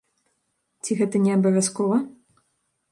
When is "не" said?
1.27-1.31